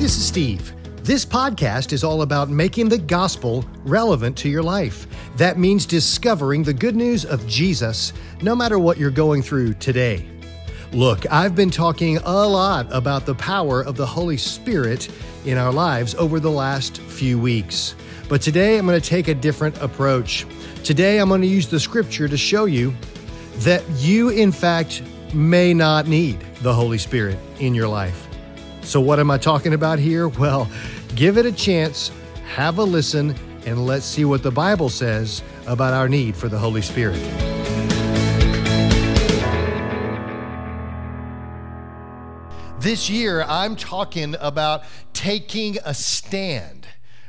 [0.00, 0.72] this is Steve.
[1.04, 5.06] This podcast is all about making the gospel relevant to your life.
[5.36, 10.26] That means discovering the good news of Jesus no matter what you're going through today.
[10.94, 15.10] Look, I've been talking a lot about the power of the Holy Spirit
[15.44, 17.94] in our lives over the last few weeks.
[18.26, 20.46] But today I'm going to take a different approach.
[20.82, 22.94] Today I'm going to use the scripture to show you
[23.58, 25.02] that you, in fact,
[25.34, 28.29] may not need the Holy Spirit in your life.
[28.82, 30.28] So, what am I talking about here?
[30.38, 30.70] Well,
[31.14, 32.10] give it a chance,
[32.54, 33.34] have a listen,
[33.66, 37.20] and let's see what the Bible says about our need for the Holy Spirit.
[42.80, 46.86] This year, I'm talking about taking a stand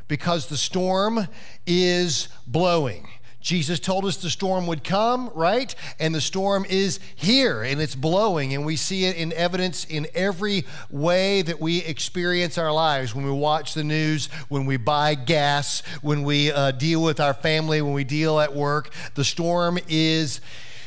[0.07, 1.27] because the storm
[1.67, 3.09] is blowing.
[3.41, 5.73] Jesus told us the storm would come, right?
[5.99, 10.07] And the storm is here and it's blowing, and we see it in evidence in
[10.13, 15.15] every way that we experience our lives when we watch the news, when we buy
[15.15, 18.93] gas, when we uh, deal with our family, when we deal at work.
[19.15, 20.39] The storm is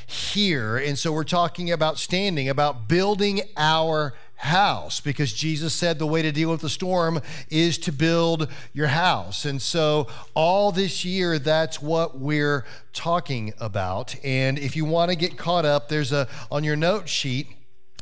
[0.06, 0.76] here.
[0.76, 6.22] And so we're talking about standing, about building our house because Jesus said the way
[6.22, 9.44] to deal with the storm is to build your house.
[9.44, 14.14] And so, all this year, that's what we're talking about.
[14.24, 17.48] And if you want to get caught up, there's a, on your note sheet,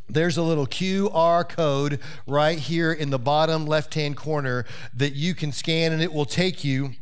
[0.08, 5.34] there's a little QR code right here in the bottom left hand corner that you
[5.34, 6.92] can scan, and it will take you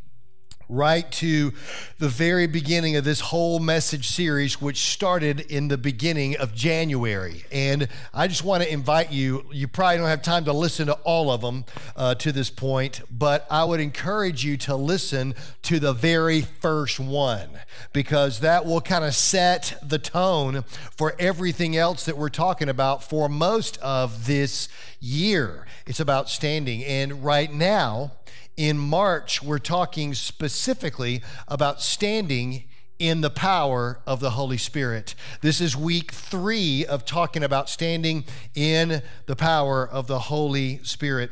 [0.71, 1.51] right to
[1.99, 7.43] the very beginning of this whole message series, which started in the beginning of January.
[7.51, 10.93] And I just want to invite you, you probably don't have time to listen to
[11.03, 15.79] all of them uh, to this point, but I would encourage you to listen to
[15.79, 17.49] the very first one
[17.91, 20.63] because that will kind of set the tone
[20.95, 24.69] for everything else that we're talking about for most of this
[25.01, 25.65] year.
[25.85, 26.83] It's about standing.
[26.85, 28.13] And right now,
[28.57, 32.65] in March, we're talking specifically about standing
[32.99, 35.15] in the power of the Holy Spirit.
[35.41, 41.31] This is week three of talking about standing in the power of the Holy Spirit.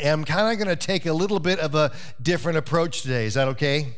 [0.00, 1.92] And I'm kind of going to take a little bit of a
[2.22, 3.26] different approach today.
[3.26, 3.96] Is that okay?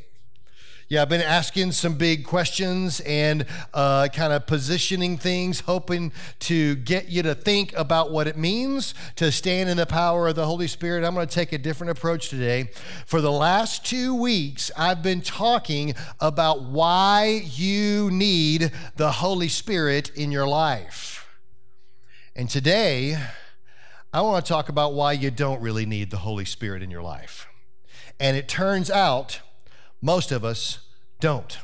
[0.91, 3.45] Yeah, I've been asking some big questions and
[3.75, 8.95] uh, kind of positioning things, hoping to get you to think about what it means
[9.17, 11.05] to stand in the power of the Holy Spirit.
[11.05, 12.71] I'm going to take a different approach today.
[13.05, 20.11] For the last two weeks, I've been talking about why you need the Holy Spirit
[20.15, 21.27] in your life.
[22.35, 23.19] And today,
[24.11, 27.03] I want to talk about why you don't really need the Holy Spirit in your
[27.03, 27.47] life.
[28.19, 29.43] And it turns out,
[30.01, 30.79] most of us
[31.21, 31.59] don't.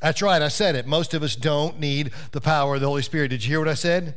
[0.00, 0.86] That's right, I said it.
[0.86, 3.28] Most of us don't need the power of the Holy Spirit.
[3.28, 4.16] Did you hear what I said?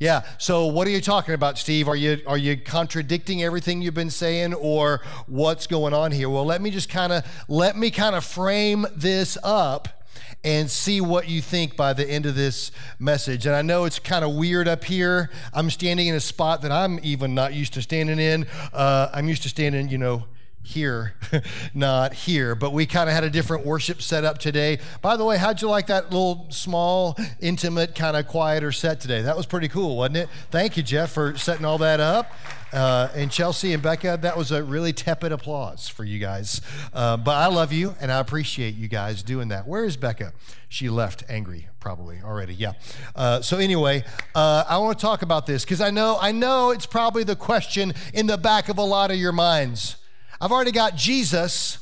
[0.00, 0.22] Yeah.
[0.38, 1.86] So what are you talking about, Steve?
[1.86, 6.30] Are you are you contradicting everything you've been saying or what's going on here?
[6.30, 10.00] Well, let me just kind of let me kind of frame this up
[10.42, 13.44] and see what you think by the end of this message.
[13.44, 15.30] And I know it's kind of weird up here.
[15.52, 18.46] I'm standing in a spot that I'm even not used to standing in.
[18.72, 20.24] Uh, I'm used to standing, you know,
[20.62, 21.14] here,
[21.74, 22.54] not here.
[22.54, 24.78] But we kind of had a different worship setup today.
[25.02, 29.22] By the way, how'd you like that little small, intimate, kind of quieter set today?
[29.22, 30.28] That was pretty cool, wasn't it?
[30.50, 32.32] Thank you, Jeff, for setting all that up.
[32.72, 36.60] Uh, and Chelsea and Becca, that was a really tepid applause for you guys.
[36.92, 39.66] Uh, but I love you and I appreciate you guys doing that.
[39.66, 40.32] Where is Becca?
[40.68, 42.54] She left angry, probably already.
[42.54, 42.74] Yeah.
[43.16, 44.04] Uh, so anyway,
[44.36, 47.34] uh, I want to talk about this because I know I know it's probably the
[47.34, 49.96] question in the back of a lot of your minds.
[50.40, 51.78] I've already got Jesus.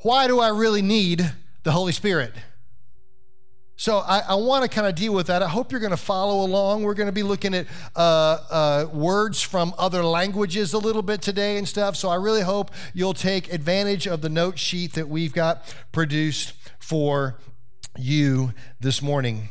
[0.00, 1.32] Why do I really need
[1.62, 2.32] the Holy Spirit?
[3.78, 5.42] So I, I want to kind of deal with that.
[5.42, 6.82] I hope you're going to follow along.
[6.82, 11.20] We're going to be looking at uh, uh, words from other languages a little bit
[11.20, 11.94] today and stuff.
[11.94, 16.54] So I really hope you'll take advantage of the note sheet that we've got produced
[16.78, 17.38] for
[17.98, 19.50] you this morning.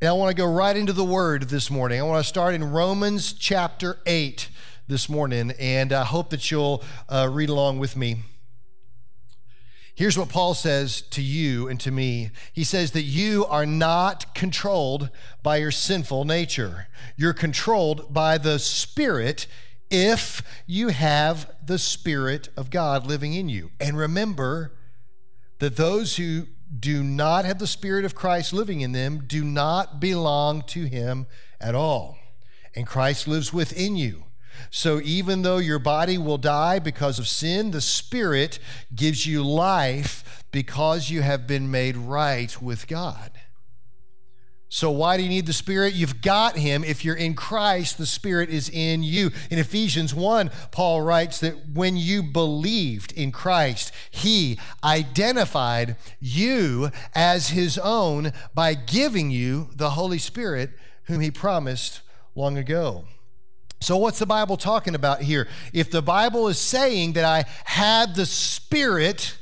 [0.00, 1.98] And I want to go right into the word this morning.
[1.98, 4.50] I want to start in Romans chapter 8
[4.86, 8.18] this morning, and I hope that you'll uh, read along with me.
[9.94, 12.30] Here's what Paul says to you and to me.
[12.52, 15.08] He says that you are not controlled
[15.42, 16.88] by your sinful nature.
[17.16, 19.46] You're controlled by the Spirit
[19.90, 23.70] if you have the Spirit of God living in you.
[23.78, 24.72] And remember
[25.60, 30.00] that those who do not have the Spirit of Christ living in them do not
[30.00, 31.26] belong to Him
[31.60, 32.18] at all.
[32.74, 34.24] And Christ lives within you.
[34.70, 38.58] So even though your body will die because of sin, the Spirit
[38.94, 43.32] gives you life because you have been made right with God.
[44.74, 45.94] So, why do you need the Spirit?
[45.94, 46.82] You've got Him.
[46.82, 49.30] If you're in Christ, the Spirit is in you.
[49.48, 57.50] In Ephesians 1, Paul writes that when you believed in Christ, He identified you as
[57.50, 60.70] His own by giving you the Holy Spirit,
[61.04, 62.00] whom He promised
[62.34, 63.04] long ago.
[63.84, 65.46] So, what's the Bible talking about here?
[65.74, 69.36] If the Bible is saying that I have the Spirit,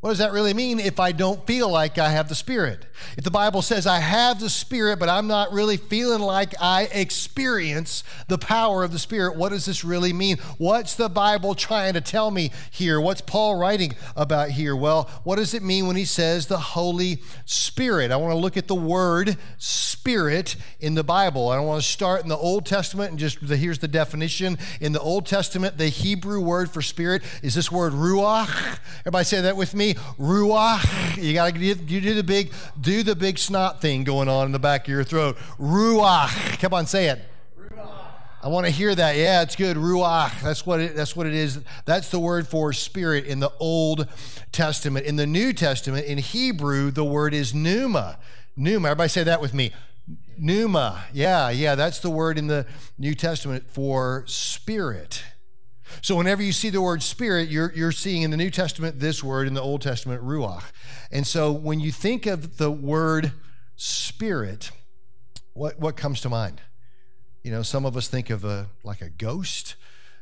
[0.00, 2.86] what does that really mean if I don't feel like I have the Spirit?
[3.16, 6.84] If the Bible says I have the Spirit, but I'm not really feeling like I
[6.92, 10.36] experience the power of the Spirit, what does this really mean?
[10.56, 13.00] What's the Bible trying to tell me here?
[13.00, 14.76] What's Paul writing about here?
[14.76, 18.12] Well, what does it mean when he says the Holy Spirit?
[18.12, 21.48] I want to look at the word Spirit in the Bible.
[21.48, 24.58] I want to start in the Old Testament and just here's the definition.
[24.80, 28.78] In the Old Testament, the Hebrew word for Spirit is this word Ruach.
[29.00, 31.22] Everybody say that with me ruach.
[31.22, 34.52] You got to you do the big do the big snot thing going on in
[34.52, 35.36] the back of your throat.
[35.58, 36.58] Ruach.
[36.60, 37.20] Come on, say it.
[38.40, 39.16] I want to hear that.
[39.16, 39.76] Yeah, it's good.
[39.76, 40.40] Ruach.
[40.42, 41.60] That's what it, that's what it is.
[41.86, 44.06] That's the word for spirit in the Old
[44.52, 45.06] Testament.
[45.06, 48.18] In the New Testament, in Hebrew, the word is pneuma.
[48.56, 48.88] Pneuma.
[48.88, 49.72] Everybody say that with me.
[50.38, 51.04] Pneuma.
[51.12, 51.74] Yeah, yeah.
[51.74, 52.64] That's the word in the
[52.96, 55.24] New Testament for spirit.
[56.02, 59.22] So whenever you see the word spirit, you're, you're seeing in the New Testament this
[59.22, 60.64] word, in the Old Testament, ruach.
[61.10, 63.32] And so when you think of the word
[63.76, 64.70] spirit,
[65.54, 66.60] what, what comes to mind?
[67.42, 69.76] You know, some of us think of a like a ghost,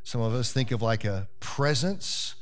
[0.05, 2.35] some of us think of like a presence.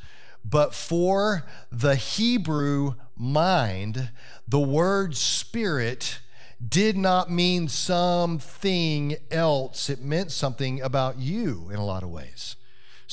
[0.45, 4.11] But for the Hebrew mind,
[4.47, 6.19] the word spirit
[6.67, 9.89] did not mean something else.
[9.89, 12.57] It meant something about you in a lot of ways.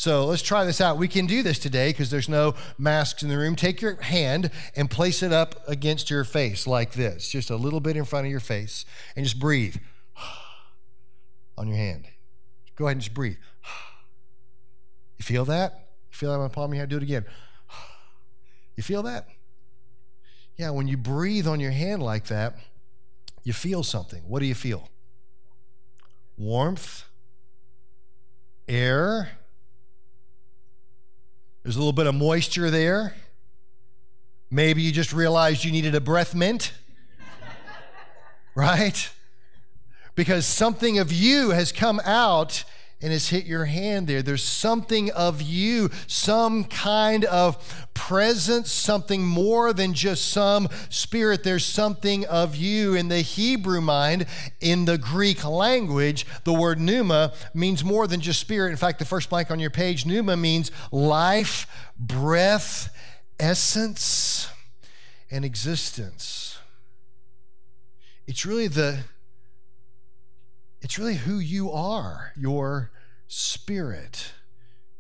[0.02, 0.98] So let's try this out.
[0.98, 3.56] We can do this today because there's no masks in the room.
[3.56, 7.80] Take your hand and place it up against your face like this, just a little
[7.80, 8.84] bit in front of your face,
[9.16, 9.76] and just breathe
[11.56, 12.08] on your hand.
[12.76, 13.38] Go ahead and just breathe.
[15.20, 15.90] You feel that?
[16.12, 16.90] You feel that on the palm of your hand?
[16.90, 17.26] Do it again.
[18.76, 19.28] You feel that?
[20.58, 22.56] Yeah, when you breathe on your hand like that,
[23.44, 24.24] you feel something.
[24.28, 24.90] What do you feel?
[26.40, 27.04] Warmth,
[28.68, 29.38] air,
[31.64, 33.16] there's a little bit of moisture there.
[34.50, 36.74] Maybe you just realized you needed a breath mint,
[38.56, 39.10] right?
[40.16, 42.64] Because something of you has come out
[43.02, 44.22] and has hit your hand there.
[44.22, 51.44] There's something of you, some kind of presence, something more than just some spirit.
[51.44, 52.94] There's something of you.
[52.94, 54.26] In the Hebrew mind,
[54.60, 58.72] in the Greek language, the word pneuma means more than just spirit.
[58.72, 62.96] In fact, the first blank on your page, pneuma means life, breath,
[63.40, 64.48] essence,
[65.32, 66.58] and existence.
[68.28, 69.00] It's really the
[70.82, 72.92] it's really who you are, your
[73.28, 74.34] spirit,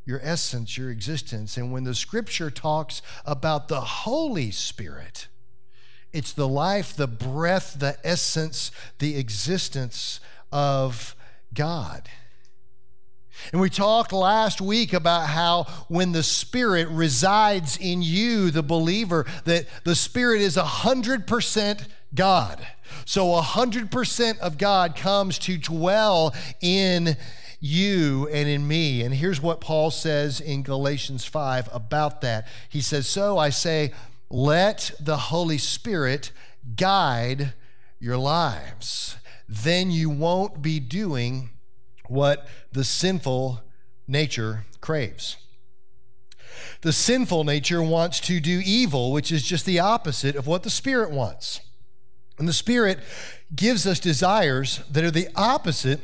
[0.06, 1.58] your essence, your existence.
[1.58, 5.28] And when the scripture talks about the Holy Spirit,
[6.14, 10.20] it's the life, the breath, the essence, the existence
[10.52, 11.16] of
[11.54, 12.10] God.
[13.52, 19.26] And we talked last week about how when the Spirit resides in you, the believer,
[19.46, 22.66] that the Spirit is a 100% God.
[23.06, 27.18] So 100% of God comes to dwell in
[27.60, 29.02] you and in me.
[29.02, 32.48] And here's what Paul says in Galatians 5 about that.
[32.70, 33.92] He says, So I say,
[34.30, 36.32] let the Holy Spirit
[36.76, 37.54] guide
[38.00, 39.18] your lives.
[39.48, 41.52] Then you won't be doing
[42.08, 43.62] what the sinful
[44.08, 45.38] nature craves.
[46.82, 50.70] The sinful nature wants to do evil, which is just the opposite of what the
[50.70, 51.62] Spirit wants.
[52.38, 53.00] And the Spirit
[53.56, 56.00] gives us desires that are the opposite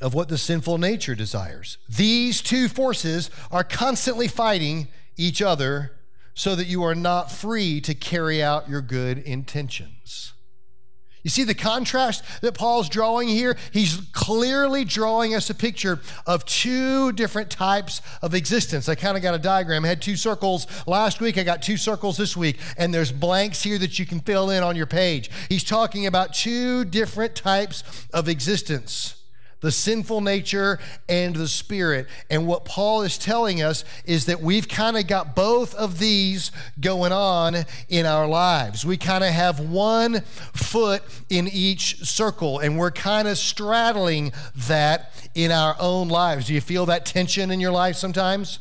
[0.00, 1.78] of what the sinful nature desires.
[1.88, 5.92] These two forces are constantly fighting each other
[6.34, 10.34] so that you are not free to carry out your good intentions.
[11.26, 13.56] You see the contrast that Paul's drawing here?
[13.72, 18.88] He's clearly drawing us a picture of two different types of existence.
[18.88, 19.84] I kind of got a diagram.
[19.84, 21.36] I had two circles last week.
[21.36, 22.60] I got two circles this week.
[22.78, 25.28] And there's blanks here that you can fill in on your page.
[25.48, 27.82] He's talking about two different types
[28.14, 29.15] of existence
[29.60, 32.06] the sinful nature and the spirit.
[32.30, 36.52] And what Paul is telling us is that we've kind of got both of these
[36.80, 38.84] going on in our lives.
[38.84, 40.20] We kind of have one
[40.54, 44.32] foot in each circle, and we're kind of straddling
[44.68, 46.46] that in our own lives.
[46.46, 48.58] Do you feel that tension in your life sometimes?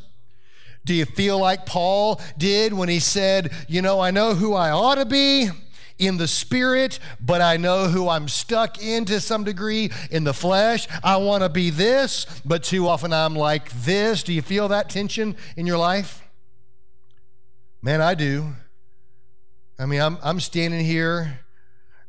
[0.85, 4.69] Do you feel like Paul did when he said, You know, I know who I
[4.69, 5.49] ought to be,
[5.97, 10.33] in the spirit, but I know who I'm stuck in to some degree in the
[10.33, 10.87] flesh.
[11.03, 14.23] I want to be this, but too often I'm like this.
[14.23, 16.21] Do you feel that tension in your life?
[17.81, 18.53] Man, I do.
[19.77, 21.39] I mean, I'm, I'm standing here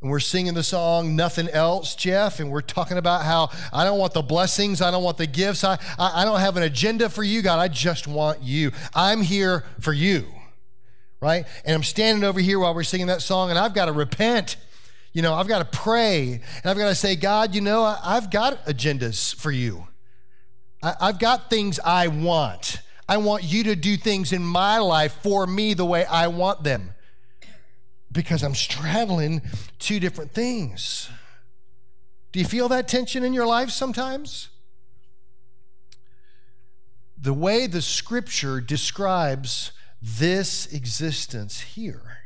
[0.01, 3.99] and we're singing the song Nothing Else, Jeff, and we're talking about how I don't
[3.99, 7.09] want the blessings, I don't want the gifts, I, I, I don't have an agenda
[7.09, 7.59] for you, God.
[7.59, 8.73] I just want you.
[8.95, 10.27] I'm here for you,
[11.27, 11.45] right?
[11.65, 14.57] And I'm standing over here while we're singing that song, and I've got to repent.
[15.13, 18.15] You know, I've got to pray, and I've got to say, God, you know, I,
[18.15, 19.89] have got agendas for you.
[20.85, 22.79] I, I've got things I want.
[23.09, 26.63] I want you to do things in my life for me the way I want
[26.63, 26.95] them
[28.13, 29.43] because I'm straddling
[29.81, 31.11] two different things.
[32.31, 34.49] Do you feel that tension in your life sometimes?
[37.19, 42.19] The way the scripture describes this existence here,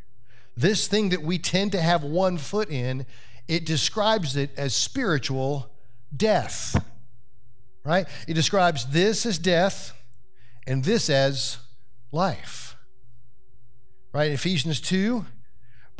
[0.57, 3.07] this thing that we tend to have one foot in,
[3.49, 5.71] it describes it as spiritual
[6.15, 6.83] death,
[7.85, 8.07] right?
[8.29, 9.93] It describes this as death
[10.67, 11.59] and this as
[12.13, 12.77] life,
[14.13, 14.31] right?
[14.31, 15.25] Ephesians 2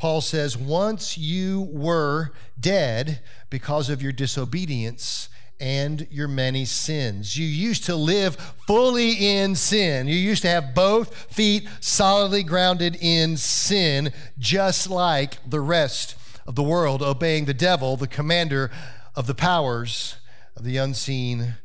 [0.01, 5.29] Paul says, Once you were dead because of your disobedience
[5.61, 7.37] and your many sins.
[7.37, 8.37] You used to live
[8.67, 10.09] fully in sin.
[10.09, 16.55] You used to have both feet solidly grounded in sin, just like the rest of
[16.55, 18.71] the world, obeying the devil, the commander
[19.15, 20.17] of the powers
[20.57, 21.57] of the unseen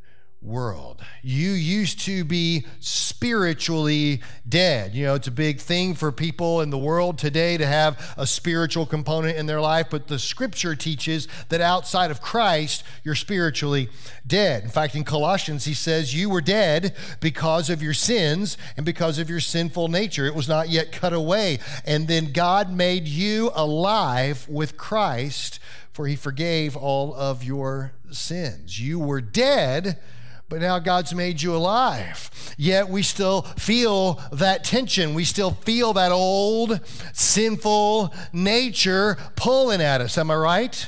[0.45, 1.01] world.
[1.21, 4.93] You used to be spiritually dead.
[4.93, 8.27] You know, it's a big thing for people in the world today to have a
[8.27, 13.89] spiritual component in their life, but the scripture teaches that outside of Christ, you're spiritually
[14.25, 14.63] dead.
[14.63, 19.17] In fact, in Colossians, he says, You were dead because of your sins and because
[19.17, 20.25] of your sinful nature.
[20.25, 21.59] It was not yet cut away.
[21.85, 25.59] And then God made you alive with Christ,
[25.91, 28.79] for he forgave all of your sins.
[28.79, 29.99] You were dead
[30.49, 32.29] but now God's made you alive.
[32.57, 35.13] Yet we still feel that tension.
[35.13, 36.79] We still feel that old
[37.13, 40.17] sinful nature pulling at us.
[40.17, 40.87] Am I right?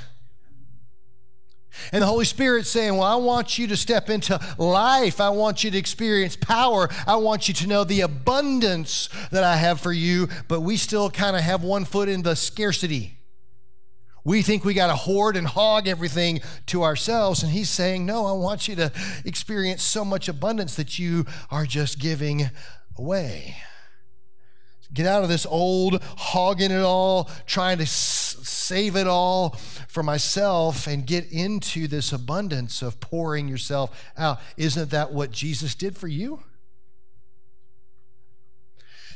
[1.92, 5.22] And the Holy Spirit saying, Well, I want you to step into life.
[5.22, 6.90] I want you to experience power.
[7.06, 10.28] I want you to know the abundance that I have for you.
[10.48, 13.17] But we still kind of have one foot in the scarcity.
[14.28, 17.44] We think we got to hoard and hog everything to ourselves.
[17.44, 18.92] And he's saying, No, I want you to
[19.24, 22.50] experience so much abundance that you are just giving
[22.98, 23.56] away.
[24.94, 29.52] Get out of this old hogging it all, trying to s- save it all
[29.88, 34.42] for myself, and get into this abundance of pouring yourself out.
[34.58, 36.44] Isn't that what Jesus did for you?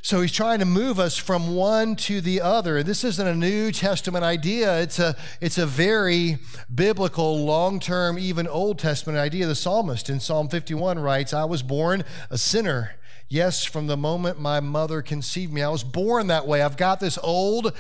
[0.04, 2.82] So he's trying to move us from one to the other.
[2.82, 4.80] This isn't a New Testament idea.
[4.82, 6.40] It's a, it's a very
[6.74, 9.46] biblical, long term, even Old Testament idea.
[9.46, 12.96] The psalmist in Psalm 51 writes, I was born a sinner.
[13.30, 16.64] Yes, from the moment my mother conceived me, I was born that way.
[16.64, 17.72] I've got this old,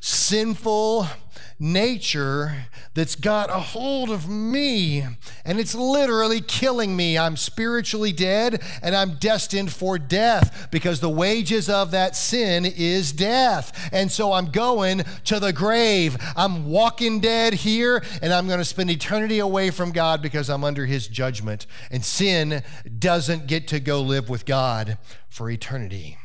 [0.00, 1.08] sinful,
[1.58, 5.04] nature that's got a hold of me
[5.44, 7.18] and it's literally killing me.
[7.18, 13.12] I'm spiritually dead and I'm destined for death because the wages of that sin is
[13.12, 13.90] death.
[13.92, 16.16] And so I'm going to the grave.
[16.36, 20.64] I'm walking dead here and I'm going to spend eternity away from God because I'm
[20.64, 21.66] under his judgment.
[21.90, 22.62] And sin
[22.98, 24.98] doesn't get to go live with God
[25.28, 26.18] for eternity.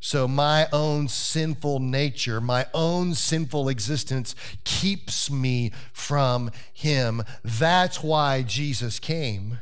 [0.00, 7.22] So my own sinful nature, my own sinful existence keeps me from Him.
[7.42, 9.60] That's why Jesus came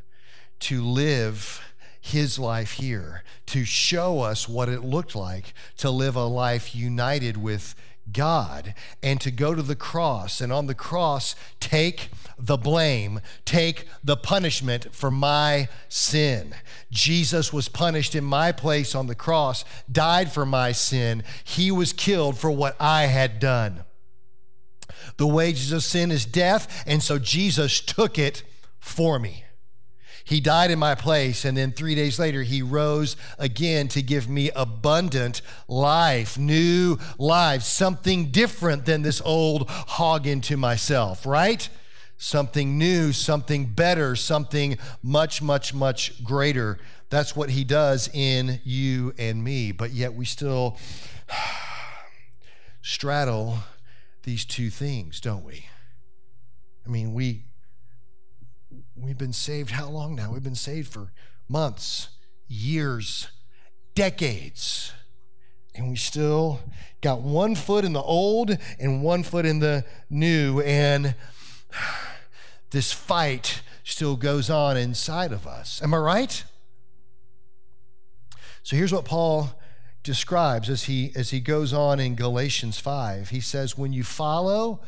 [0.60, 1.62] to live
[2.06, 7.36] his life here, to show us what it looked like to live a life united
[7.36, 7.74] with
[8.12, 13.86] God and to go to the cross and on the cross take the blame, take
[14.04, 16.54] the punishment for my sin.
[16.90, 21.22] Jesus was punished in my place on the cross, died for my sin.
[21.44, 23.84] He was killed for what I had done.
[25.16, 28.42] The wages of sin is death, and so Jesus took it
[28.78, 29.44] for me.
[30.24, 34.28] He died in my place, and then three days later, he rose again to give
[34.28, 41.68] me abundant life, new life, something different than this old hog into myself, right?
[42.18, 46.78] Something new, something better, something much, much, much greater.
[47.10, 49.72] That's what he does in you and me.
[49.72, 50.78] But yet we still
[52.82, 53.58] straddle
[54.22, 55.66] these two things, don't we?
[56.86, 57.44] I mean, we
[58.98, 60.32] We've been saved how long now?
[60.32, 61.12] We've been saved for
[61.48, 62.08] months,
[62.48, 63.28] years,
[63.94, 64.92] decades.
[65.74, 66.60] and we still
[67.02, 70.60] got one foot in the old and one foot in the new.
[70.62, 71.14] And
[72.70, 75.80] this fight still goes on inside of us.
[75.82, 76.44] Am I right?
[78.62, 79.58] So here's what Paul
[80.02, 83.30] describes as he as he goes on in Galatians 5.
[83.30, 84.80] He says when you follow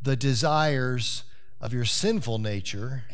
[0.00, 1.24] the desires
[1.60, 3.04] of your sinful nature,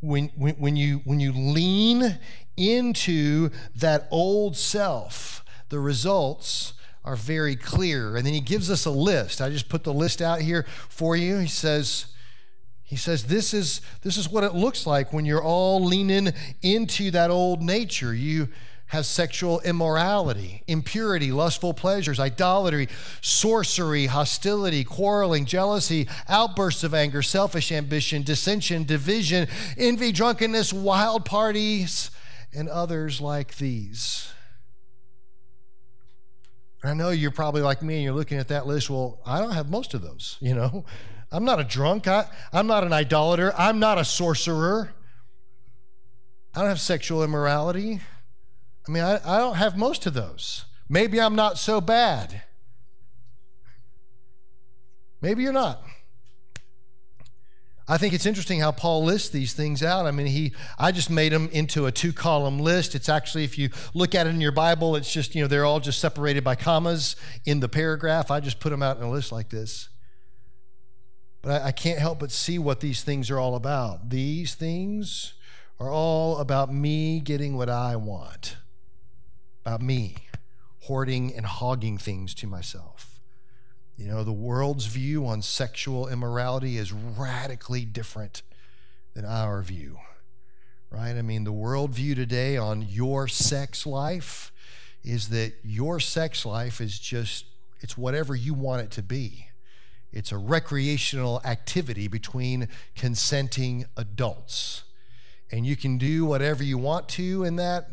[0.00, 2.18] when, when, when, you, when you lean
[2.56, 6.72] into that old self, the results
[7.04, 8.16] are very clear.
[8.16, 9.40] And then he gives us a list.
[9.40, 11.38] I just put the list out here for you.
[11.38, 12.06] He says,
[12.90, 17.12] he says this is this is what it looks like when you're all leaning into
[17.12, 18.12] that old nature.
[18.12, 18.48] You
[18.86, 22.88] have sexual immorality, impurity, lustful pleasures, idolatry,
[23.20, 29.46] sorcery, hostility, quarreling, jealousy, outbursts of anger, selfish ambition, dissension, division,
[29.78, 32.10] envy, drunkenness, wild parties,
[32.52, 34.32] and others like these.
[36.82, 38.90] I know you're probably like me and you're looking at that list.
[38.90, 40.84] Well, I don't have most of those, you know.
[41.32, 42.08] I'm not a drunk.
[42.08, 43.52] I, I'm not an idolater.
[43.56, 44.92] I'm not a sorcerer.
[46.54, 48.00] I don't have sexual immorality.
[48.88, 50.64] I mean, I, I don't have most of those.
[50.88, 52.42] Maybe I'm not so bad.
[55.20, 55.82] Maybe you're not.
[57.86, 60.06] I think it's interesting how Paul lists these things out.
[60.06, 62.94] I mean, he I just made them into a two-column list.
[62.94, 65.64] It's actually if you look at it in your Bible, it's just, you know, they're
[65.64, 68.30] all just separated by commas in the paragraph.
[68.30, 69.89] I just put them out in a list like this.
[71.42, 74.10] But I, I can't help but see what these things are all about.
[74.10, 75.34] These things
[75.78, 78.56] are all about me getting what I want
[79.64, 80.16] about me
[80.84, 83.20] hoarding and hogging things to myself.
[83.96, 88.42] You know, the world's view on sexual immorality is radically different
[89.14, 89.98] than our view,
[90.90, 91.16] right?
[91.16, 94.52] I mean, the world view today on your sex life
[95.04, 97.44] is that your sex life is just,
[97.80, 99.49] it's whatever you want it to be.
[100.12, 104.84] It's a recreational activity between consenting adults.
[105.52, 107.90] And you can do whatever you want to in that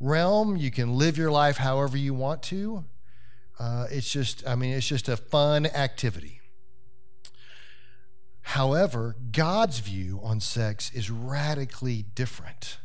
[0.00, 0.56] realm.
[0.56, 2.84] You can live your life however you want to.
[3.58, 6.40] Uh, it's just, I mean, it's just a fun activity.
[8.42, 12.78] However, God's view on sex is radically different.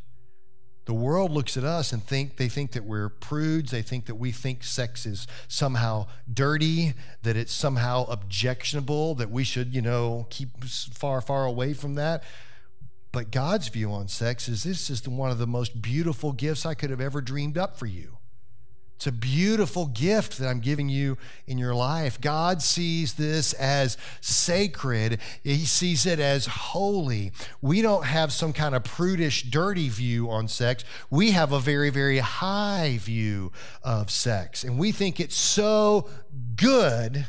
[0.86, 3.70] The world looks at us and think they think that we're prudes.
[3.70, 6.92] They think that we think sex is somehow dirty,
[7.22, 12.22] that it's somehow objectionable, that we should, you know, keep far, far away from that.
[13.12, 16.74] But God's view on sex is this is one of the most beautiful gifts I
[16.74, 18.18] could have ever dreamed up for you.
[18.96, 22.20] It's a beautiful gift that I'm giving you in your life.
[22.20, 27.32] God sees this as sacred, He sees it as holy.
[27.60, 30.84] We don't have some kind of prudish, dirty view on sex.
[31.10, 33.52] We have a very, very high view
[33.82, 34.62] of sex.
[34.62, 36.08] And we think it's so
[36.56, 37.26] good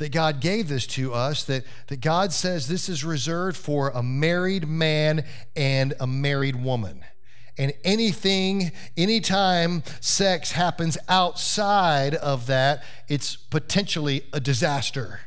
[0.00, 4.02] that God gave this to us, that, that God says this is reserved for a
[4.02, 7.04] married man and a married woman.
[7.60, 15.20] And anything, anytime sex happens outside of that, it's potentially a disaster.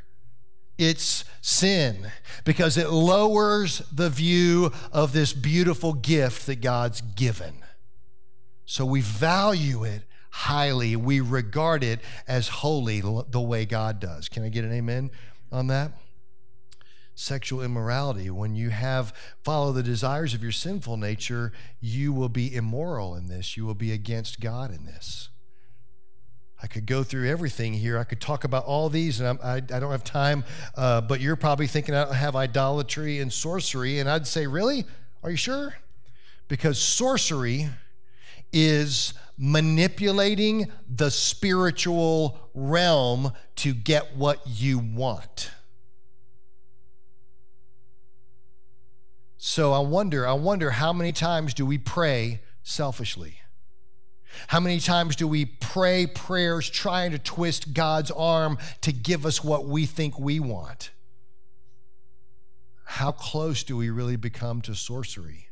[0.79, 2.11] It's sin
[2.43, 7.53] because it lowers the view of this beautiful gift that God's given.
[8.65, 10.95] So we value it highly.
[10.95, 14.27] We regard it as holy the way God does.
[14.27, 15.11] Can I get an amen
[15.51, 15.91] on that?
[17.15, 18.29] Sexual immorality.
[18.29, 23.27] When you have follow the desires of your sinful nature, you will be immoral in
[23.27, 23.55] this.
[23.55, 25.29] You will be against God in this.
[26.61, 27.99] I could go through everything here.
[27.99, 30.45] I could talk about all these, and I, I don't have time.
[30.75, 34.85] Uh, but you're probably thinking I have idolatry and sorcery, and I'd say, really?
[35.23, 35.75] Are you sure?
[36.47, 37.67] Because sorcery
[38.53, 45.51] is manipulating the spiritual realm to get what you want.
[49.45, 53.41] So I wonder, I wonder how many times do we pray selfishly?
[54.47, 59.43] How many times do we pray prayers trying to twist God's arm to give us
[59.43, 60.91] what we think we want?
[62.85, 65.49] How close do we really become to sorcery?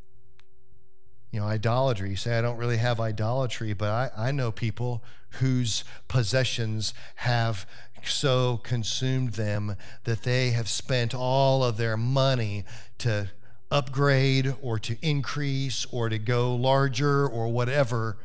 [1.32, 2.12] you know, idolatry.
[2.12, 5.04] You say, I don't really have idolatry, but I, I know people
[5.41, 7.65] whose possessions have
[8.06, 9.75] so consumed them
[10.06, 12.63] that they have spent all of their money
[12.99, 13.32] to
[13.72, 18.18] upgrade or to increase or to go larger or whatever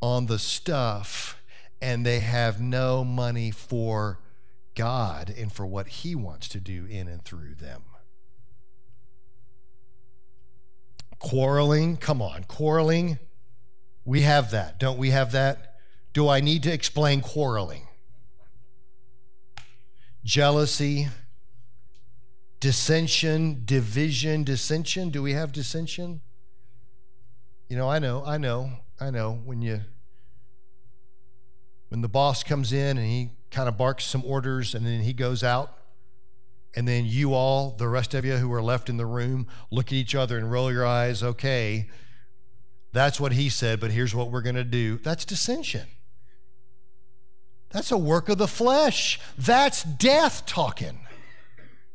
[0.00, 1.40] on the stuff,
[1.80, 4.20] and they have no money for
[4.74, 7.82] God and for what He wants to do in and through them.
[11.18, 13.18] Quarreling, come on, quarreling.
[14.04, 15.66] We have that, don't we have that?
[16.16, 17.88] do I need to explain quarreling?
[20.24, 21.08] Jealousy,
[22.60, 25.10] dissension, division, dissension.
[25.10, 26.20] Do we have dissension?
[27.68, 29.82] You know, I know, I know, I know when you
[31.88, 35.12] when the boss comes in and he kind of barks some orders and then he
[35.12, 35.76] goes out
[36.74, 39.86] and then you all the rest of you who are left in the room look
[39.86, 41.88] at each other and roll your eyes okay
[42.92, 45.86] that's what he said but here's what we're going to do that's dissension
[47.70, 51.05] that's a work of the flesh that's death talking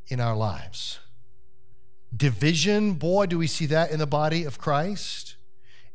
[0.07, 0.99] in our lives
[2.15, 5.35] division boy do we see that in the body of christ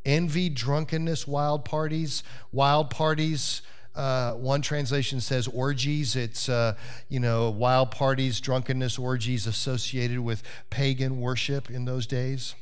[0.05, 3.61] envy drunkenness wild parties wild parties
[3.97, 6.15] uh, one translation says orgies.
[6.15, 6.75] It's, uh,
[7.09, 12.53] you know, wild parties, drunkenness, orgies associated with pagan worship in those days.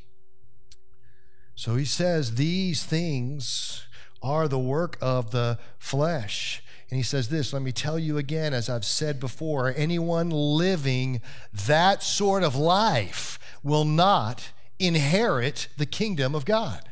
[1.53, 3.85] So he says these things
[4.23, 6.63] are the work of the flesh.
[6.89, 11.21] And he says this, let me tell you again, as I've said before, anyone living
[11.51, 16.89] that sort of life will not inherit the kingdom of God.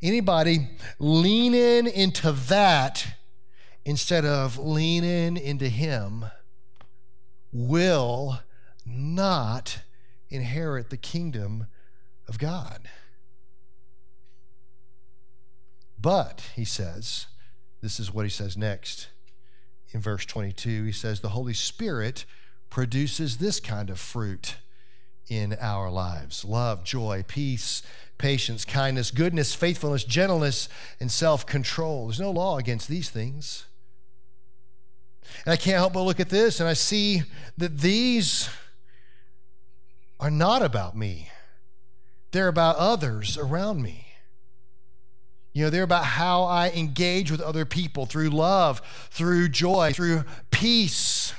[0.00, 0.68] Anybody
[1.00, 3.18] leaning into that
[3.84, 6.26] instead of leaning into Him
[7.52, 8.40] will
[8.86, 9.80] not
[10.28, 11.66] inherit the kingdom
[12.28, 12.88] of God.
[16.00, 17.26] But, he says,
[17.80, 19.08] this is what he says next
[19.92, 20.84] in verse 22.
[20.84, 22.24] He says, The Holy Spirit
[22.70, 24.56] produces this kind of fruit
[25.28, 27.82] in our lives love, joy, peace,
[28.16, 30.68] patience, kindness, goodness, faithfulness, gentleness,
[31.00, 32.06] and self control.
[32.06, 33.66] There's no law against these things.
[35.44, 37.22] And I can't help but look at this and I see
[37.58, 38.48] that these
[40.18, 41.30] are not about me,
[42.32, 44.07] they're about others around me.
[45.58, 50.22] You know, they're about how I engage with other people through love, through joy, through
[50.52, 51.34] peace,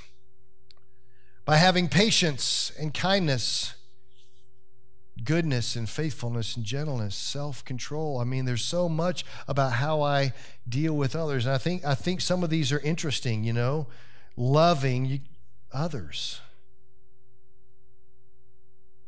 [1.45, 3.75] by having patience and kindness
[5.23, 8.19] goodness and faithfulness and gentleness, self-control.
[8.19, 10.33] I mean, there's so much about how I
[10.67, 11.45] deal with others.
[11.45, 13.87] And I think I think some of these are interesting, you know,
[14.35, 15.21] loving
[15.71, 16.41] others.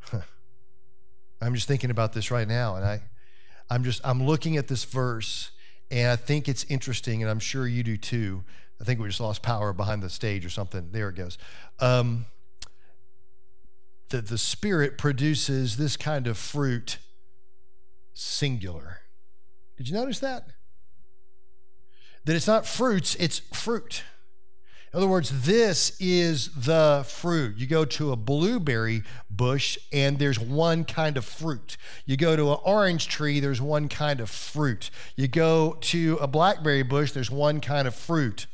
[1.41, 3.01] I'm just thinking about this right now and I
[3.71, 5.51] I'm just I'm looking at this verse
[5.89, 8.43] and I think it's interesting and I'm sure you do too.
[8.81, 10.89] I think we just lost power behind the stage or something.
[10.91, 11.37] There it goes.
[11.79, 12.25] Um,
[14.09, 16.97] that the Spirit produces this kind of fruit
[18.13, 18.99] singular.
[19.77, 20.47] Did you notice that?
[22.25, 24.03] That it's not fruits, it's fruit.
[24.93, 27.55] In other words, this is the fruit.
[27.55, 31.77] You go to a blueberry bush and there's one kind of fruit.
[32.05, 34.89] You go to an orange tree, there's one kind of fruit.
[35.15, 38.47] You go to a blackberry bush, there's one kind of fruit.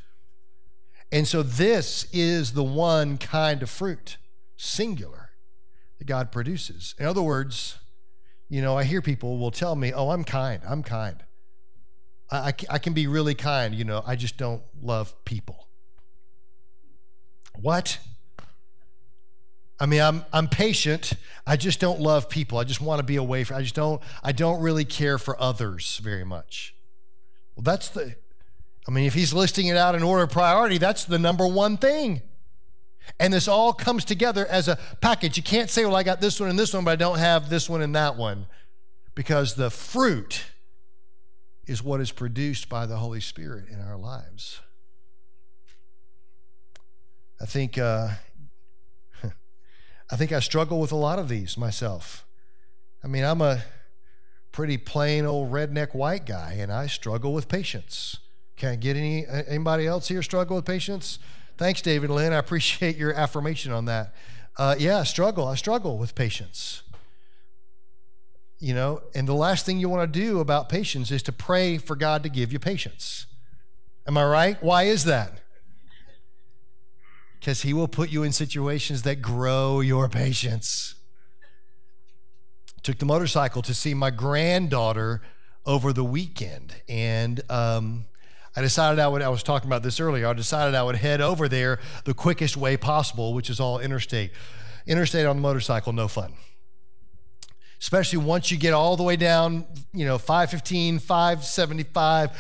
[1.12, 4.17] And so this is the one kind of fruit,
[4.58, 5.30] singular
[5.97, 6.93] that God produces.
[7.00, 7.80] In other words,
[8.47, 11.23] you know, I hear people will tell me, oh, I'm kind, I'm kind.
[12.30, 15.66] I, I can be really kind, you know, I just don't love people.
[17.62, 18.00] What?
[19.80, 21.13] I mean, I'm, I'm patient.
[21.46, 22.58] I just don't love people.
[22.58, 25.39] I just want to be away from, I just don't, I don't really care for
[25.41, 26.74] others very much.
[27.56, 28.15] Well, that's the,
[28.88, 31.78] I mean, if he's listing it out in order of priority, that's the number one
[31.78, 32.22] thing.
[33.20, 35.38] And this all comes together as a package.
[35.38, 37.50] You can't say, well, I got this one and this one, but I don't have
[37.50, 38.48] this one and that one.
[39.15, 40.46] Because the fruit
[41.65, 44.62] is what is produced by the Holy Spirit in our lives.
[47.39, 48.10] I think, uh,
[50.12, 52.26] I think I struggle with a lot of these myself.
[53.04, 53.63] I mean, I'm a
[54.52, 58.17] pretty plain old redneck white guy, and I struggle with patience.
[58.56, 61.19] Can I get any anybody else here struggle with patience?
[61.58, 62.34] Thanks, David Lynn.
[62.34, 64.15] I appreciate your affirmation on that.
[64.58, 65.47] Uh, yeah, struggle.
[65.47, 66.82] I struggle with patience.
[68.60, 71.78] You know, and the last thing you want to do about patience is to pray
[71.78, 73.28] for God to give you patience.
[74.08, 74.63] Am I right?
[74.63, 75.41] Why is that?
[77.39, 80.95] Because He will put you in situations that grow your patience.
[82.84, 85.21] Took the motorcycle to see my granddaughter
[85.65, 88.06] over the weekend, and um,
[88.56, 91.21] I decided I would, I was talking about this earlier, I decided I would head
[91.21, 94.32] over there the quickest way possible, which is all interstate.
[94.88, 96.34] Interstate on the motorcycle, no fun.
[97.80, 102.32] Especially once you get all the way down, you know, 515, 575,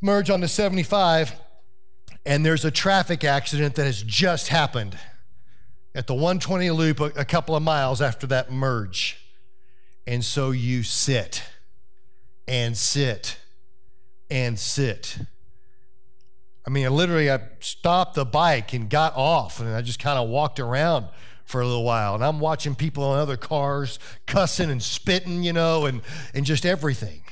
[0.00, 1.32] merge onto 75,
[2.26, 4.98] and there's a traffic accident that has just happened
[5.94, 9.16] at the 120 loop a, couple of miles after that merge.
[10.08, 11.44] And so you sit
[12.48, 13.38] and sit
[14.28, 15.18] and sit.
[16.66, 20.28] I mean, literally, I stopped the bike and got off, and I just kind of
[20.28, 21.06] walked around
[21.44, 22.16] for a little while.
[22.16, 26.02] And I'm watching people in other cars cussing and spitting, you know, and,
[26.34, 27.22] and just everything.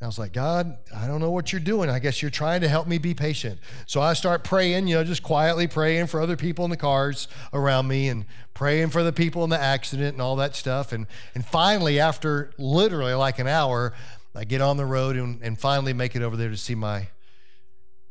[0.00, 1.90] I was like, God, I don't know what you're doing.
[1.90, 3.58] I guess you're trying to help me be patient.
[3.86, 7.26] So I start praying, you know, just quietly praying for other people in the cars
[7.52, 10.92] around me and praying for the people in the accident and all that stuff.
[10.92, 13.92] And, and finally, after literally like an hour,
[14.36, 17.08] I get on the road and, and finally make it over there to see my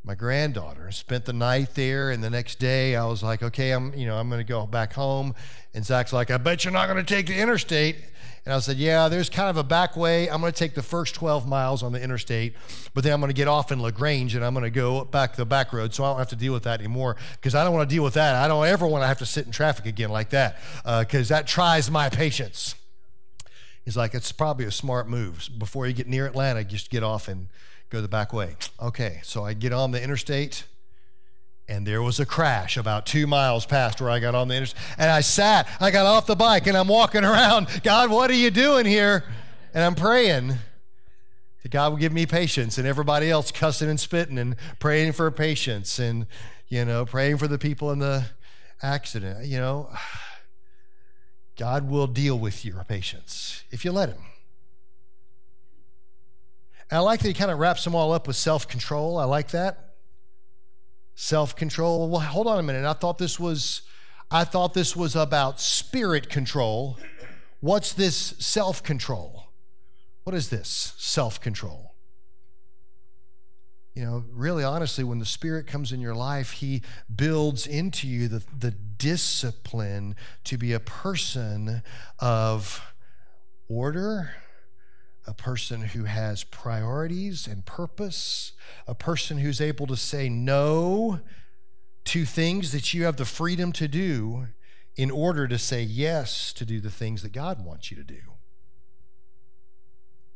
[0.07, 0.89] my granddaughter.
[0.91, 4.17] Spent the night there, and the next day I was like, okay, I'm you know
[4.17, 5.35] I'm going to go back home.
[5.73, 7.97] And Zach's like, I bet you're not going to take the interstate.
[8.45, 10.29] And I said, yeah, there's kind of a back way.
[10.29, 12.55] I'm going to take the first 12 miles on the interstate,
[12.93, 15.35] but then I'm going to get off in LaGrange and I'm going to go back
[15.35, 17.73] the back road, so I don't have to deal with that anymore because I don't
[17.73, 18.35] want to deal with that.
[18.35, 21.35] I don't ever want to have to sit in traffic again like that because uh,
[21.35, 22.75] that tries my patience.
[23.83, 25.49] He's like, it's probably a smart move.
[25.57, 27.49] Before you get near Atlanta, just get off and
[27.89, 28.55] go the back way.
[28.81, 30.65] Okay, so I get on the interstate
[31.69, 34.81] and there was a crash about two miles past where I got on the interstate.
[34.97, 37.67] And I sat, I got off the bike, and I'm walking around.
[37.83, 39.25] God, what are you doing here?
[39.73, 40.55] And I'm praying
[41.63, 45.29] that God will give me patience, and everybody else cussing and spitting and praying for
[45.29, 46.25] patience, and
[46.69, 48.25] you know, praying for the people in the
[48.81, 49.45] accident.
[49.45, 49.89] You know,
[51.57, 54.21] God will deal with your patience if you let Him.
[56.89, 59.17] And I like that he kind of wraps them all up with self control.
[59.17, 59.93] I like that.
[61.15, 62.09] Self control.
[62.09, 62.85] Well, hold on a minute.
[62.85, 63.81] I thought this was.
[64.29, 66.97] I thought this was about spirit control.
[67.59, 69.51] What's this self control?
[70.23, 71.95] What is this self control?
[73.97, 76.83] You know, really honestly, when the Spirit comes in your life, He
[77.15, 81.81] builds into you the, the discipline to be a person
[82.19, 82.93] of
[83.67, 84.35] order,
[85.27, 88.53] a person who has priorities and purpose,
[88.87, 91.19] a person who's able to say no
[92.05, 94.47] to things that you have the freedom to do
[94.95, 98.21] in order to say yes to do the things that God wants you to do.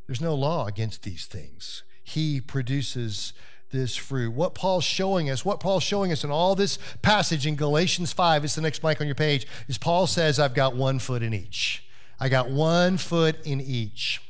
[0.05, 1.83] There's no law against these things.
[2.03, 3.31] He produces
[3.71, 4.33] this fruit.
[4.33, 8.43] What Paul's showing us, what Paul's showing us in all this passage in Galatians 5,
[8.43, 11.33] it's the next blank on your page, is Paul says, I've got one foot in
[11.33, 11.87] each.
[12.19, 14.21] I got one foot in each.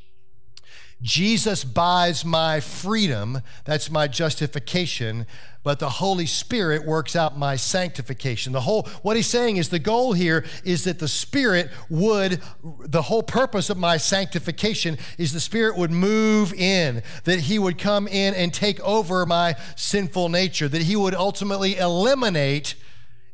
[1.02, 3.42] Jesus buys my freedom.
[3.66, 5.26] That's my justification.
[5.64, 8.54] But the Holy Spirit works out my sanctification.
[8.54, 13.04] The whole, what he's saying is the goal here is that the Spirit would, the
[13.04, 18.08] whole purpose of my sanctification is the Spirit would move in, that he would come
[18.08, 22.76] in and take over my sinful nature, that he would ultimately eliminate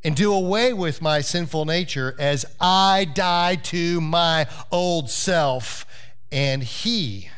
[0.03, 5.85] and do away with my sinful nature as I die to my old self
[6.31, 7.29] and he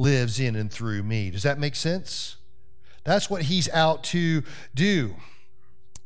[0.00, 1.30] lives in and through me.
[1.30, 2.36] Does that make sense?
[3.04, 4.42] That's what he's out to
[4.74, 5.14] do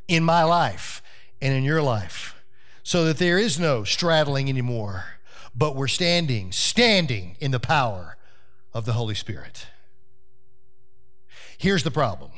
[0.08, 1.00] in my life
[1.40, 2.34] and in your life
[2.82, 5.04] so that there is no straddling anymore,
[5.54, 8.16] but we're standing, standing in the power
[8.72, 9.66] of the Holy Spirit.
[11.56, 12.32] Here's the problem.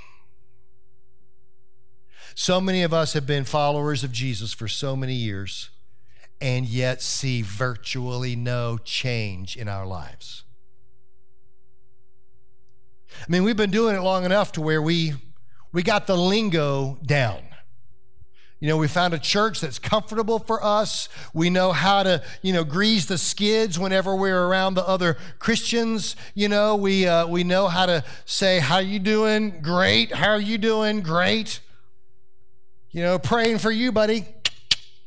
[2.34, 5.70] So many of us have been followers of Jesus for so many years
[6.38, 10.44] and yet see virtually no change in our lives.
[13.20, 15.14] I mean, we've been doing it long enough to where we
[15.72, 17.42] we got the lingo down.
[18.60, 21.10] You know, we found a church that's comfortable for us.
[21.34, 26.16] We know how to, you know, grease the skids whenever we're around the other Christians.
[26.34, 29.60] You know, we uh, we know how to say, "How you doing?
[29.60, 30.14] Great.
[30.14, 31.02] How are you doing?
[31.02, 31.60] Great."
[32.90, 34.24] You know, praying for you, buddy.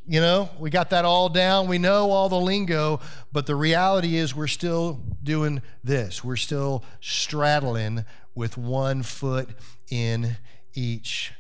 [0.10, 1.68] You know, we got that all down.
[1.68, 3.00] We know all the lingo,
[3.32, 6.24] but the reality is we're still doing this.
[6.24, 9.50] We're still straddling with one foot
[9.92, 10.38] in
[10.74, 11.32] each.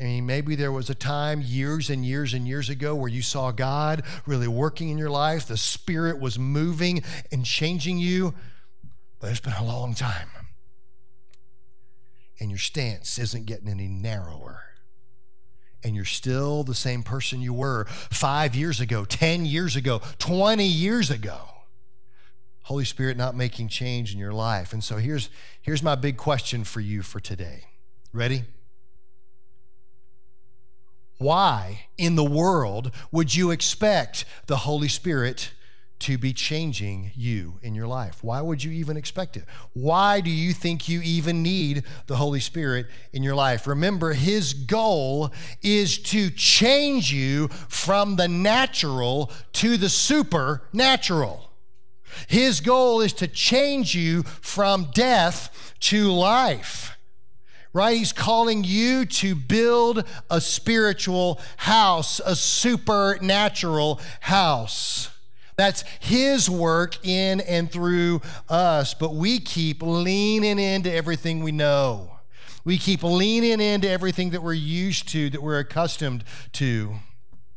[0.00, 3.22] I mean, maybe there was a time years and years and years ago where you
[3.22, 5.46] saw God really working in your life.
[5.46, 8.34] The Spirit was moving and changing you,
[9.20, 10.26] but it's been a long time.
[12.40, 14.71] And your stance isn't getting any narrower
[15.84, 20.64] and you're still the same person you were five years ago, 10 years ago, 20
[20.64, 21.38] years ago.
[22.64, 24.72] Holy Spirit not making change in your life.
[24.72, 27.64] And so here's, here's my big question for you for today.
[28.12, 28.44] Ready?
[31.18, 35.52] Why in the world would you expect the Holy Spirit
[36.02, 38.24] to be changing you in your life.
[38.24, 39.44] Why would you even expect it?
[39.72, 43.66] Why do you think you even need the Holy Spirit in your life?
[43.68, 51.50] Remember, His goal is to change you from the natural to the supernatural.
[52.26, 56.98] His goal is to change you from death to life.
[57.72, 57.96] Right?
[57.96, 65.11] He's calling you to build a spiritual house, a supernatural house.
[65.62, 68.94] That's His work in and through us.
[68.94, 72.18] But we keep leaning into everything we know.
[72.64, 76.96] We keep leaning into everything that we're used to, that we're accustomed to.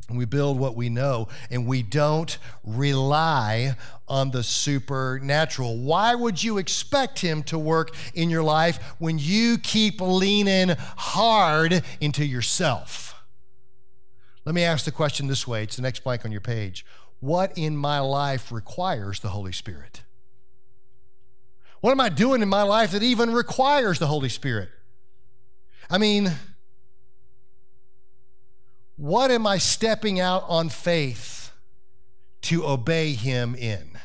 [0.08, 3.76] And we build what we know, and we don't rely
[4.08, 5.76] on the supernatural.
[5.80, 11.84] Why would you expect Him to work in your life when you keep leaning hard
[12.00, 13.16] into yourself?
[14.46, 16.86] Let me ask the question this way it's the next blank on your page.
[17.20, 20.04] What in my life requires the Holy Spirit?
[21.82, 24.70] What am I doing in my life that even requires the Holy Spirit?
[25.90, 26.32] I mean,
[28.98, 31.52] what am I stepping out on faith
[32.42, 34.00] to obey Him in?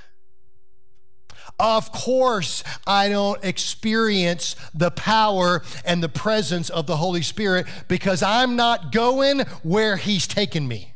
[1.58, 8.22] Of course, I don't experience the power and the presence of the Holy Spirit because
[8.22, 10.89] I'm not going where He's taken me.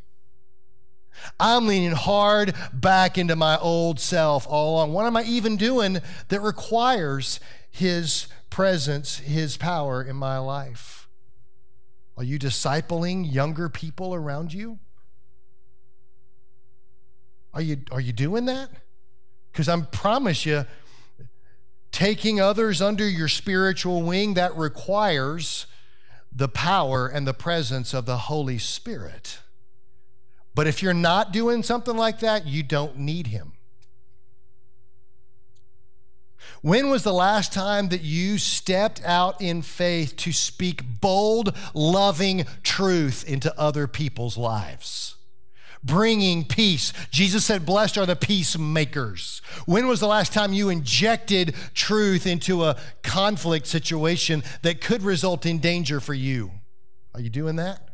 [1.39, 4.93] I'm leaning hard back into my old self all along.
[4.93, 11.09] What am I even doing that requires His presence, His power in my life?
[12.17, 14.79] Are you discipling younger people around you?
[17.53, 18.71] Are you, are you doing that?
[19.53, 20.67] Because I promise you,
[21.93, 25.67] taking others under your spiritual wing, that requires
[26.35, 29.39] the power and the presence of the Holy Spirit.
[30.55, 33.53] But if you're not doing something like that, you don't need Him.
[36.63, 42.47] When was the last time that you stepped out in faith to speak bold, loving
[42.63, 45.17] truth into other people's lives?
[45.83, 46.95] Bringing peace.
[47.11, 49.43] Jesus said, Blessed are the peacemakers.
[49.67, 55.45] When was the last time you injected truth into a conflict situation that could result
[55.45, 56.51] in danger for you?
[57.13, 57.94] Are you doing that?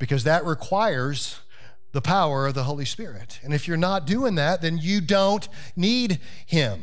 [0.00, 1.38] Because that requires
[1.92, 3.38] the power of the Holy Spirit.
[3.44, 6.82] And if you're not doing that, then you don't need Him.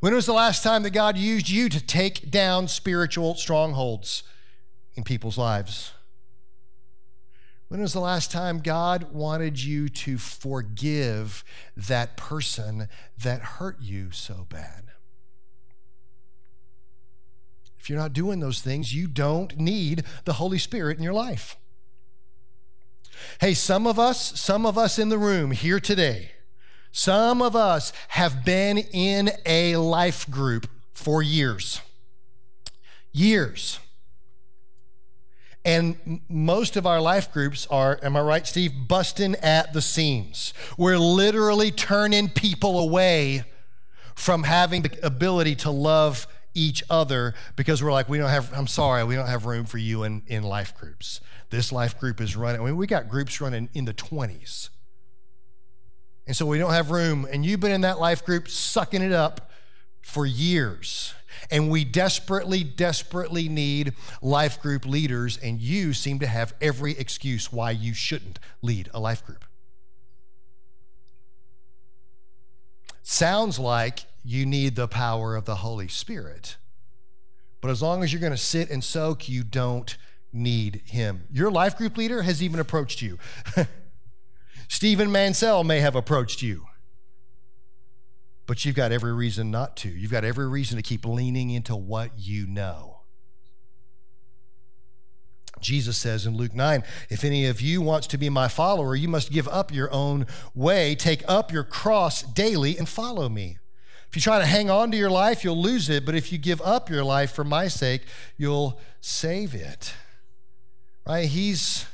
[0.00, 4.24] When was the last time that God used you to take down spiritual strongholds
[4.94, 5.92] in people's lives?
[7.68, 11.44] When was the last time God wanted you to forgive
[11.76, 12.88] that person
[13.22, 14.90] that hurt you so bad?
[17.78, 21.56] If you're not doing those things, you don't need the Holy Spirit in your life.
[23.40, 26.32] Hey, some of us, some of us in the room here today,
[26.92, 31.80] some of us have been in a life group for years.
[33.12, 33.78] Years.
[35.64, 40.54] And most of our life groups are, am I right, Steve, busting at the seams.
[40.78, 43.44] We're literally turning people away
[44.14, 48.66] from having the ability to love each other because we're like, we don't have, I'm
[48.66, 51.20] sorry, we don't have room for you in, in life groups.
[51.50, 52.60] This life group is running.
[52.60, 54.70] I mean, we got groups running in the 20s.
[56.26, 57.26] And so we don't have room.
[57.30, 59.50] And you've been in that life group sucking it up
[60.02, 61.14] for years.
[61.50, 65.36] And we desperately, desperately need life group leaders.
[65.36, 69.44] And you seem to have every excuse why you shouldn't lead a life group.
[73.02, 76.56] Sounds like you need the power of the Holy Spirit.
[77.60, 79.96] But as long as you're going to sit and soak, you don't
[80.36, 81.24] need him.
[81.32, 83.18] Your life group leader has even approached you.
[84.68, 86.66] Stephen Mansell may have approached you.
[88.46, 89.88] But you've got every reason not to.
[89.88, 93.00] You've got every reason to keep leaning into what you know.
[95.60, 99.08] Jesus says in Luke 9, if any of you wants to be my follower, you
[99.08, 103.58] must give up your own way, take up your cross daily, and follow me.
[104.08, 106.04] If you try to hang on to your life, you'll lose it.
[106.04, 108.02] But if you give up your life for my sake,
[108.36, 109.94] you'll save it
[111.06, 111.28] right?
[111.28, 111.86] He's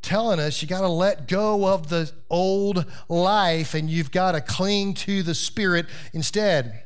[0.00, 4.40] telling us you got to let go of the old life and you've got to
[4.40, 6.84] cling to the Spirit instead.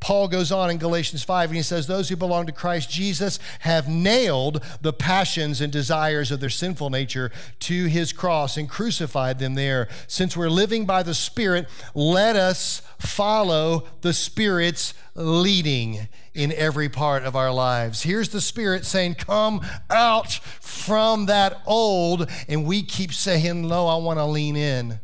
[0.00, 3.38] Paul goes on in Galatians 5 and he says, Those who belong to Christ Jesus
[3.60, 7.30] have nailed the passions and desires of their sinful nature
[7.60, 9.88] to his cross and crucified them there.
[10.06, 17.24] Since we're living by the Spirit, let us follow the Spirit's leading in every part
[17.24, 18.02] of our lives.
[18.02, 22.30] Here's the Spirit saying, Come out from that old.
[22.48, 25.00] And we keep saying, No, I want to lean in.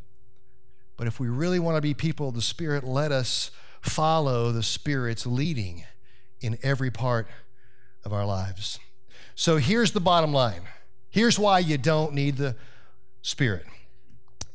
[0.97, 3.51] But if we really want to be people of the Spirit, let us
[3.87, 5.85] follow the Spirit's leading
[6.41, 7.29] in every part
[8.05, 8.79] of our lives.
[9.35, 10.63] So here's the bottom line.
[11.11, 12.57] Here's why you don't need the
[13.23, 13.65] Spirit.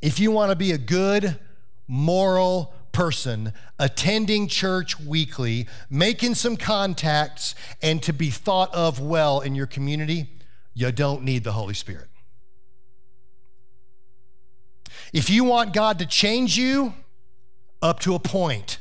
[0.02, 1.40] If you want to be a good,
[1.88, 9.56] moral person, attending church weekly, making some contacts, and to be thought of well in
[9.56, 10.30] your community,
[10.74, 12.08] you don't need the Holy Spirit.
[15.14, 16.94] If you want God to change you
[17.82, 18.78] up to a point,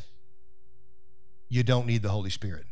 [1.51, 2.65] you don't need the Holy Spirit.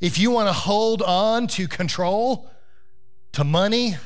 [0.00, 2.50] If you want to hold on to control,
[3.32, 3.96] to money,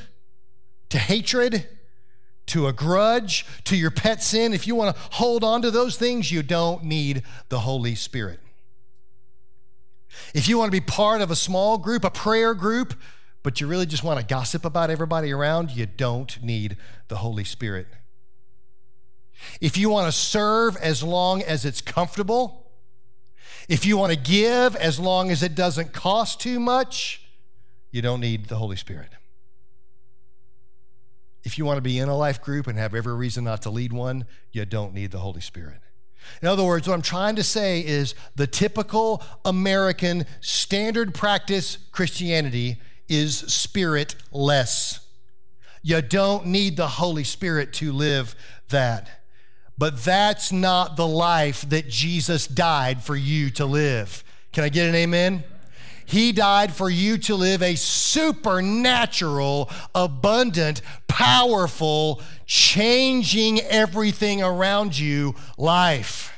[0.89, 1.67] to hatred,
[2.47, 5.95] to a grudge, to your pet sin, if you want to hold on to those
[5.95, 8.39] things, you don't need the Holy Spirit.
[10.33, 12.95] If you want to be part of a small group, a prayer group,
[13.43, 16.77] but you really just want to gossip about everybody around, you don't need
[17.07, 17.87] the Holy Spirit.
[19.59, 22.62] If you want to serve as long as it's comfortable,
[23.67, 27.21] if you want to give as long as it doesn't cost too much,
[27.91, 29.09] you don't need the Holy Spirit.
[31.43, 33.69] If you want to be in a life group and have every reason not to
[33.69, 35.79] lead one, you don't need the Holy Spirit.
[36.41, 42.77] In other words, what I'm trying to say is the typical American standard practice Christianity
[43.09, 45.01] is spirit less.
[45.81, 48.35] You don't need the Holy Spirit to live
[48.69, 49.22] that.
[49.83, 54.23] But that's not the life that Jesus died for you to live.
[54.53, 55.43] Can I get an amen?
[56.05, 66.31] He died for you to live a supernatural, abundant, powerful, changing everything around you life.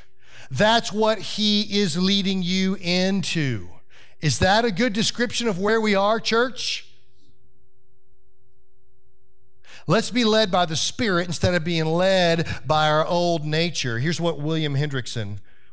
[0.49, 3.69] That's what He is leading you into.
[4.21, 6.84] Is that a good description of where we are, church?
[9.87, 13.99] Let's be led by the Spirit instead of being led by our old nature.
[13.99, 15.27] Here's what William Hendriksen,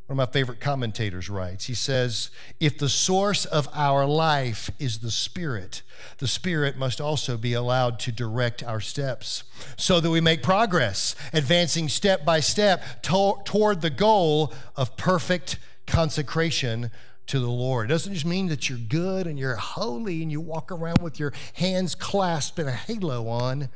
[0.06, 1.64] one of my favorite commentators, writes.
[1.64, 2.28] He says,
[2.60, 5.80] If the source of our life is the Spirit,
[6.18, 9.44] the Spirit must also be allowed to direct our steps
[9.78, 15.58] so that we make progress, advancing step by step to- toward the goal of perfect
[15.86, 16.90] consecration
[17.28, 17.86] to the Lord.
[17.86, 21.18] It doesn't just mean that you're good and you're holy and you walk around with
[21.18, 23.70] your hands clasped and a halo on.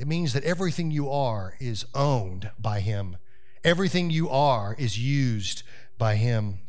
[0.00, 3.18] It means that everything you are is owned by Him,
[3.62, 5.62] everything you are is used
[5.98, 6.60] by Him.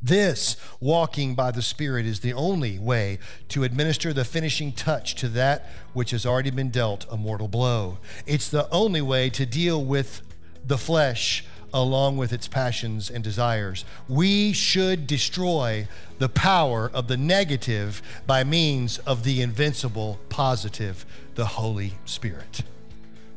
[0.00, 3.18] This, walking by the Spirit, is the only way
[3.48, 7.98] to administer the finishing touch to that which has already been dealt a mortal blow.
[8.24, 10.22] It's the only way to deal with
[10.64, 13.84] the flesh along with its passions and desires.
[14.08, 21.46] We should destroy the power of the negative by means of the invincible positive the
[21.46, 22.62] Holy Spirit.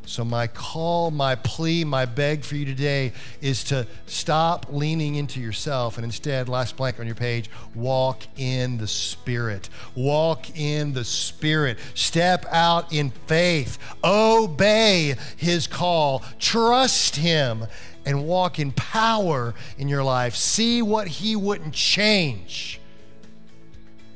[0.05, 5.39] So, my call, my plea, my beg for you today is to stop leaning into
[5.39, 9.69] yourself and instead, last blank on your page, walk in the Spirit.
[9.95, 11.77] Walk in the Spirit.
[11.93, 13.77] Step out in faith.
[14.03, 16.21] Obey His call.
[16.37, 17.65] Trust Him
[18.05, 20.35] and walk in power in your life.
[20.35, 22.79] See what He wouldn't change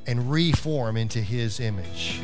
[0.05, 2.21] and reform into His image.